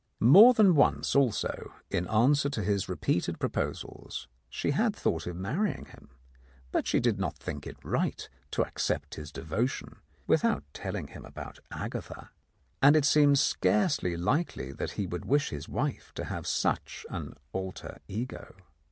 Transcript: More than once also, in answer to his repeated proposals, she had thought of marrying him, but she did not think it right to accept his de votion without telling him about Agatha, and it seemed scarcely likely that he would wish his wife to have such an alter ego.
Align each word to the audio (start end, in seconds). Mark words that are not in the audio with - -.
More 0.19 0.55
than 0.55 0.73
once 0.73 1.15
also, 1.15 1.75
in 1.91 2.07
answer 2.07 2.49
to 2.49 2.63
his 2.63 2.89
repeated 2.89 3.39
proposals, 3.39 4.27
she 4.49 4.71
had 4.71 4.95
thought 4.95 5.27
of 5.27 5.35
marrying 5.35 5.85
him, 5.85 6.09
but 6.71 6.87
she 6.87 6.99
did 6.99 7.19
not 7.19 7.37
think 7.37 7.67
it 7.67 7.77
right 7.83 8.27
to 8.49 8.63
accept 8.65 9.13
his 9.13 9.31
de 9.31 9.43
votion 9.43 9.97
without 10.25 10.63
telling 10.73 11.09
him 11.09 11.23
about 11.23 11.59
Agatha, 11.69 12.31
and 12.81 12.95
it 12.95 13.05
seemed 13.05 13.37
scarcely 13.37 14.17
likely 14.17 14.71
that 14.71 14.93
he 14.93 15.05
would 15.05 15.25
wish 15.25 15.51
his 15.51 15.69
wife 15.69 16.11
to 16.15 16.25
have 16.25 16.47
such 16.47 17.05
an 17.11 17.35
alter 17.53 17.99
ego. 18.07 18.55